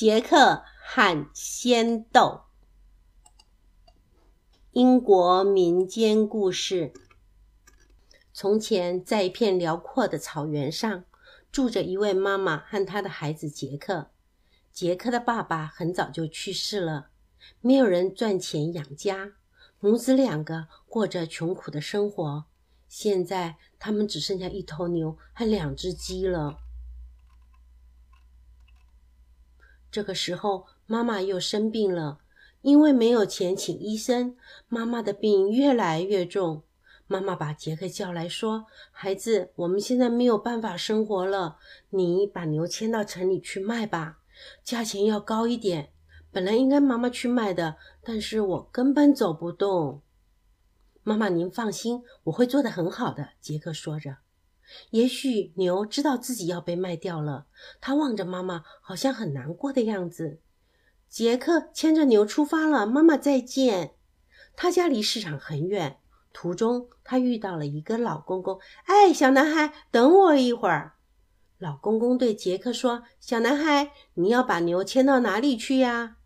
[0.00, 2.44] 杰克和仙豆。
[4.70, 6.94] 英国民间故事：
[8.32, 11.04] 从前，在一片辽阔的草原上，
[11.52, 14.10] 住着一位妈妈和她的孩子杰克。
[14.72, 17.10] 杰克的爸爸很早就去世了，
[17.60, 19.32] 没有人赚钱养家，
[19.80, 22.46] 母子两个过着穷苦的生活。
[22.88, 26.56] 现在，他们只剩下一头牛和两只鸡了。
[29.90, 32.18] 这个时候，妈妈又生病了，
[32.62, 34.36] 因为没有钱请医生，
[34.68, 36.62] 妈妈的病越来越重。
[37.06, 41.56] 妈妈把杰克叫来说：“孩子，我们现在没有办法生活了，
[41.88, 44.20] 你把牛牵到城里去卖吧，
[44.62, 45.90] 价钱要高一点。
[46.30, 50.02] 本来应该妈妈去卖的，但是我根本走不动。”
[51.02, 54.18] 妈妈，您放心，我会做得很好的。”杰克说着。
[54.90, 57.46] 也许牛知道自己要被卖掉了，
[57.80, 60.40] 他望着妈妈，好像很难过的样子。
[61.08, 63.94] 杰克牵着牛出发了，妈妈再见。
[64.54, 65.98] 他家离市场很远，
[66.32, 68.60] 途中他遇到了一个老公公。
[68.84, 70.94] 哎，小男孩，等我一会儿。
[71.58, 76.16] 老公公对杰克说：“小男孩，你要把牛牵到哪里去呀？”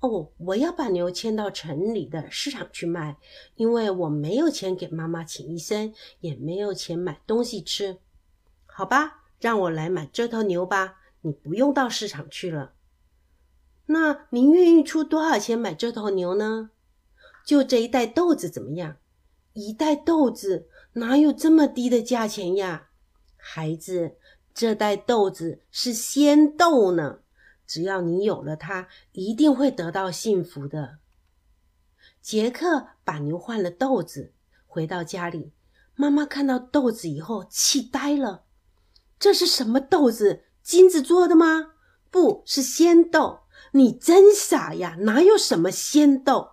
[0.00, 3.16] 哦，我要把牛牵到城里的市场去卖，
[3.56, 7.98] 因为我没有钱给妈妈请医生，也没有钱买东西吃。
[8.66, 12.74] 好吧，让我来买这头牛吧，你不用到市场去了。
[13.86, 16.70] 那您愿意出多少钱买这头牛呢？
[17.44, 18.98] 就这一袋豆子怎么样？
[19.54, 22.90] 一袋豆子哪有这么低的价钱呀？
[23.36, 24.16] 孩子，
[24.54, 27.18] 这袋豆子是鲜豆呢。
[27.68, 30.98] 只要你有了它，一定会得到幸福的。
[32.22, 34.32] 杰克把牛换了豆子，
[34.66, 35.52] 回到家里，
[35.94, 38.44] 妈妈看到豆子以后气呆了。
[39.18, 40.44] 这是什么豆子？
[40.62, 41.74] 金子做的吗？
[42.10, 43.40] 不是鲜豆。
[43.72, 44.96] 你真傻呀！
[45.00, 46.52] 哪有什么鲜豆？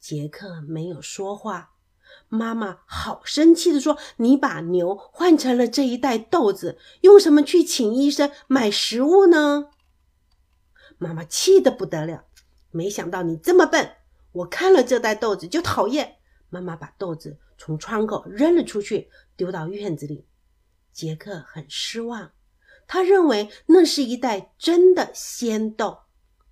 [0.00, 1.74] 杰克没有说话。
[2.28, 9.68] 妈妈好生气的说：“你把牛换成了这一袋豆子，用什么去请医生买食物呢？”
[10.98, 12.24] 妈妈气得不得了，
[12.70, 13.92] 没想到你这么笨！
[14.32, 16.16] 我看了这袋豆子就讨厌。
[16.50, 20.26] 妈妈把豆子从窗口扔了出去，丢到院子里。
[20.92, 22.32] 杰克很失望，
[22.86, 26.00] 他认为那是一袋真的鲜豆。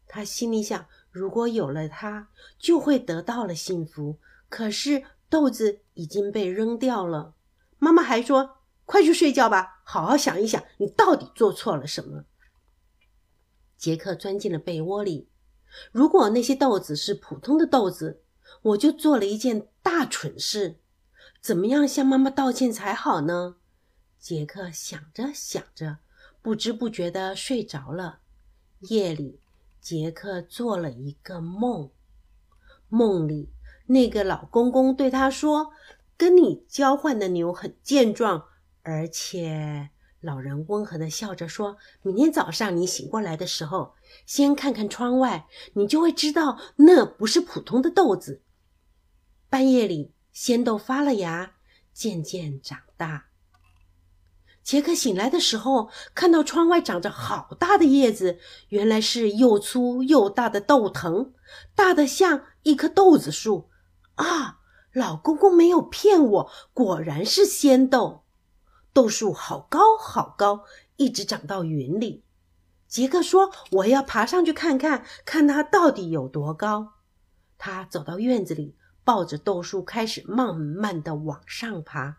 [0.06, 2.28] 他心里想：如果有了它，
[2.58, 4.18] 就会得到了幸福。
[4.48, 7.34] 可是豆子已经被扔掉了。
[7.78, 12.24] 妈妈还说：“快去睡觉吧，好好想一想，你到底做错了什么。”
[13.76, 15.28] 杰克钻进了被窝里。
[15.92, 18.22] 如果那些豆子是普通的豆子，
[18.62, 20.76] 我就做了一件大蠢事。
[21.40, 23.56] 怎么样向妈妈道歉才好呢？
[24.18, 25.98] 杰克想着想着，
[26.42, 28.20] 不知不觉的睡着了。
[28.80, 29.40] 夜里，
[29.80, 31.90] 杰克做了一个梦。
[32.88, 33.50] 梦里，
[33.86, 35.72] 那个老公公对他说
[36.16, 38.46] ：“跟你交换的牛很健壮，
[38.82, 39.90] 而且……”
[40.26, 43.94] 老人温和的笑着说：“明天早上你醒过来的时候，
[44.26, 48.42] 先看看窗外，你就会知道那不是普通的豆子。”
[49.48, 51.52] 半夜里，鲜豆发了芽，
[51.92, 53.26] 渐渐长大。
[54.64, 61.32] 杰克醒来的时候，看到窗外长着好大的叶子，原来是又粗又大的豆藤，
[61.76, 63.70] 大的像一棵豆子树。
[64.16, 64.58] 啊，
[64.92, 68.24] 老公公没有骗我，果然是鲜豆。
[68.96, 70.64] 豆树好高好高，
[70.96, 72.24] 一直长到云里。
[72.88, 76.94] 杰克说：“我要爬上去看看，看它到底有多高。”
[77.58, 78.74] 他走到院子里，
[79.04, 82.16] 抱着豆树，开始慢慢的往上爬。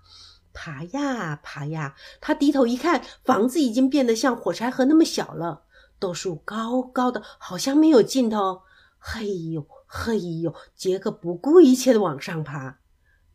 [0.54, 5.64] 爬呀爬呀，他低头一看，房子已经变得像火柴盒那么小了。
[5.98, 8.62] 豆树高高的，好像没有尽头。
[9.00, 12.78] 嘿呦嘿呦，杰克不顾一切的往上爬。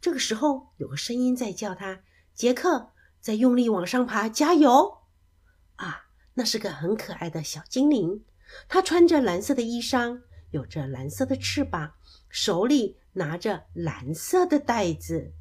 [0.00, 2.02] 这个时候，有个声音在叫他
[2.36, 2.90] ：“杰克。”
[3.22, 4.98] 在用力往上爬，加油！
[5.76, 8.24] 啊，那是个很可爱的小精灵，
[8.68, 11.92] 它穿着蓝色的衣裳，有着蓝色的翅膀，
[12.28, 15.32] 手里拿着蓝色的袋子。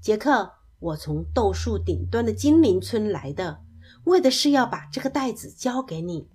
[0.00, 3.62] 杰克，我从豆树顶端的精灵村来的，
[4.06, 6.28] 为的是要把这个袋子交给你。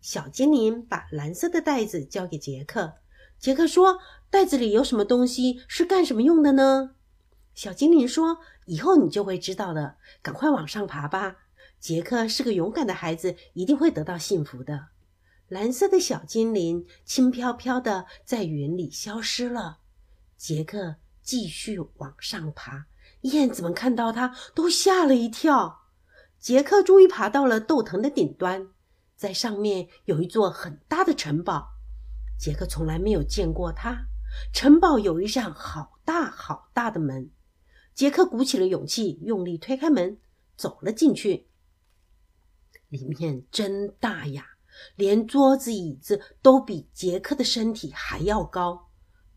[0.00, 2.94] 小精灵把蓝色的袋子交给杰克。
[3.38, 3.98] 杰克说
[4.28, 5.60] ：“袋子里有什么东西？
[5.68, 6.96] 是干什么用的呢？”
[7.54, 11.36] 小精灵说：“以后你就会知道的，赶快往上爬吧。”
[11.80, 14.88] 杰克是个勇敢的孩子，一定会得到幸福的。
[15.48, 19.78] 蓝色的小精灵轻飘飘的在云里消失了。
[20.36, 22.86] 杰克继续往上爬，
[23.22, 25.82] 燕子们看到他都吓了一跳。
[26.40, 28.68] 杰克终于爬到了豆藤的顶端，
[29.14, 31.68] 在上面有一座很大的城堡。
[32.38, 34.06] 杰克从来没有见过它。
[34.52, 37.30] 城堡有一扇好大好大的门。
[37.96, 40.18] 杰克鼓起了勇气，用力推开门，
[40.54, 41.48] 走了进去。
[42.90, 44.58] 里面真大呀，
[44.96, 48.90] 连桌子椅子都比杰克的身体还要高。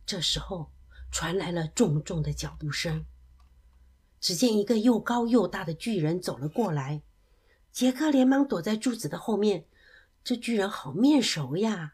[0.06, 0.74] 这时候
[1.10, 3.06] 传来了重重的脚步声。
[4.20, 7.02] 只见一个又高又大的巨人走了过来，
[7.72, 9.68] 杰克连忙躲在柱子的后面。
[10.22, 11.94] 这巨人好面熟呀，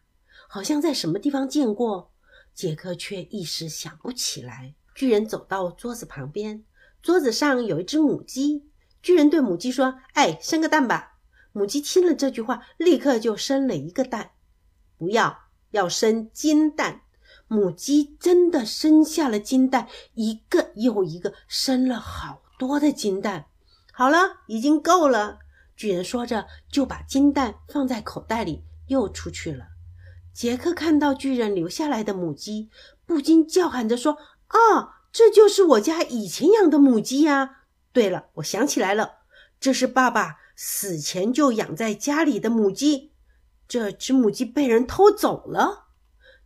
[0.49, 2.11] 好像在什么地方见过。
[2.55, 4.73] 杰克却一时想不起来。
[4.95, 6.63] 巨人走到桌子旁边，
[7.01, 8.63] 桌子上有一只母鸡。
[9.01, 11.17] 巨人对母鸡说：“哎，生个蛋吧。”
[11.51, 14.31] 母鸡听了这句话，立刻就生了一个蛋。
[14.97, 17.01] 不要，要生金蛋。
[17.47, 23.47] 母鸡真的生下了金蛋，一个又一个，生了好多的金蛋。
[23.91, 25.39] 好了，已经够了。
[25.75, 29.67] 巨人说着，就把金蛋放在口袋里，又出去了。
[30.33, 32.69] 杰克看到巨人留下来的母鸡，
[33.05, 37.63] 不禁叫喊着说：“啊，这就是我家以前养的母鸡呀！
[37.91, 39.19] 对了，我想起来了，
[39.59, 43.11] 这是爸爸死前就养在家里的母鸡。
[43.67, 45.85] 这只母鸡被人偷走了。”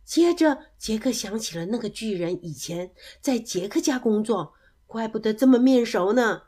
[0.04, 4.54] 接着，杰克想起了那个巨人以前在杰克家工作，
[4.86, 6.42] 怪不得这么面熟呢。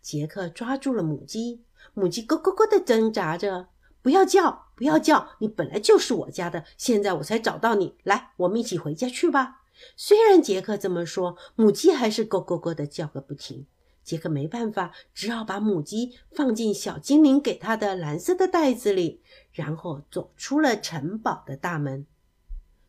[0.00, 1.64] 杰克抓住了母鸡，
[1.94, 3.68] 母鸡咯咯咯的挣扎着，
[4.00, 7.96] 不要叫，不要叫，你本来就是我家的，现在我才找到你。
[8.04, 9.59] 来，我们一起回家去吧。
[9.96, 13.66] 虽然杰克这么说，母鸡还是咯咯咯的叫个不停。
[14.02, 19.20] 杰克没办法，只好把母鸡放进小精灵给他的蓝色的袋子里，
[19.52, 22.06] 然后走出了城堡的大门。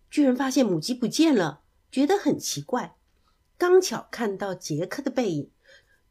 [0.10, 1.62] 巨人发现母鸡不见了，
[1.92, 2.96] 觉得很奇怪。
[3.58, 5.52] 刚巧看到杰克的背影，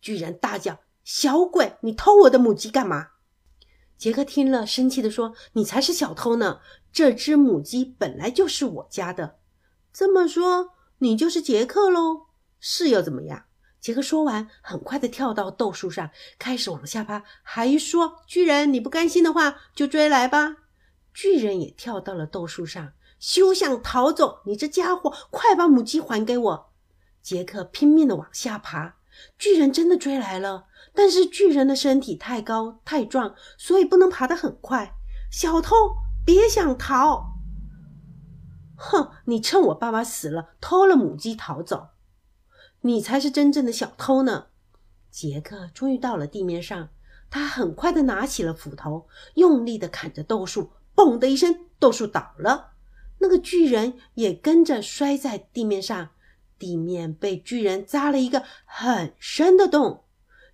[0.01, 3.09] 巨人大叫：“小鬼，你偷我的母鸡干嘛？”
[3.99, 6.61] 杰克听了，生气地说：“你才是小偷呢！
[6.93, 9.40] 这只母鸡本来就是我家的。
[9.93, 12.27] 这么说，你就是杰克喽？
[12.59, 13.45] 是又怎么样？”
[13.81, 20.57] 杰克说完，很快的跳到豆树上，开始往下爬，还说：“巨人，你不甘心的话，就追来吧。”
[21.15, 22.93] 巨人也跳到了豆树上。
[23.19, 24.41] 休想逃走！
[24.47, 26.71] 你这家伙，快把母鸡还给我！
[27.21, 28.97] 杰克拼命的往下爬，
[29.39, 30.65] 巨人真的追来了，
[30.95, 34.95] 但是巨人的身体太高太壮，所以不能爬得很快。
[35.31, 35.77] 小偷，
[36.25, 37.30] 别想逃！
[38.83, 41.89] 哼，你趁我爸爸死了偷了母鸡逃走，
[42.81, 44.47] 你才是真正的小偷呢！
[45.11, 46.89] 杰克终于到了地面上，
[47.29, 52.71] 他很快的拿起了斧头，用力的砍着豆树，嘣的一声，豆树倒了。
[53.19, 56.09] 那个巨人也跟着摔在地面上，
[56.59, 60.05] 地面被巨人扎了一个很深的洞。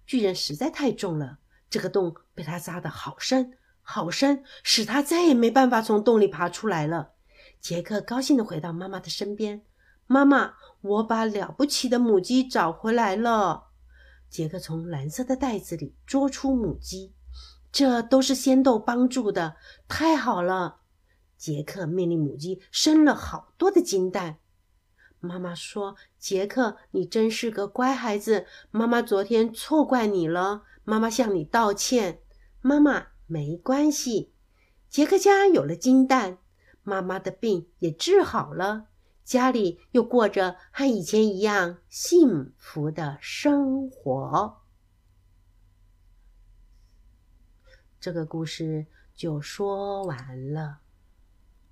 [0.05, 1.39] 巨人实在太重了，
[1.71, 3.53] 这个洞被他扎得好深
[3.83, 7.13] 好深，使他再也没办法从洞里爬出来了。
[7.61, 9.63] 杰克高兴地回到妈妈的身边
[10.07, 13.69] ：“妈妈，我把了不起的母鸡找回来了。”
[14.31, 17.13] 杰克从蓝色的袋子里捉出母鸡，
[17.73, 19.57] 这都是仙豆帮助的，
[19.89, 20.81] 太好了。
[21.37, 24.39] 杰克命令母鸡生了好多的金蛋。
[25.21, 28.47] 妈妈说：“杰克，你真是个乖孩子。
[28.71, 32.21] 妈妈昨天错怪你了，妈妈向你道歉。”
[32.61, 34.33] 妈妈没关系。
[34.89, 36.39] 杰克家有了金蛋，
[36.87, 38.87] 妈妈的病也治好了，
[39.25, 44.63] 家里又过着和以前一样幸福的生活。
[47.99, 50.86] 这个故事就说完了。